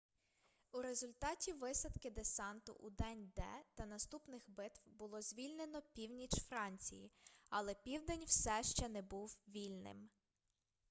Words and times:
у 0.71 0.81
результаті 0.81 1.53
висадки 1.53 2.09
десанту 2.11 2.73
у 2.73 2.89
день 2.89 3.31
д 3.35 3.43
та 3.75 3.85
наступних 3.85 4.49
битв 4.49 4.81
було 4.85 5.21
звільнено 5.21 5.81
північ 5.93 6.39
франції 6.49 7.11
але 7.49 7.73
південь 7.73 8.23
все 8.27 8.63
ще 8.63 8.89
не 8.89 9.01
був 9.01 9.37
вільним 9.47 10.09